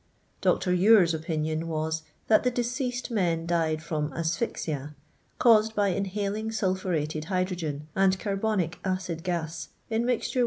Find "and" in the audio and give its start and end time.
7.95-8.19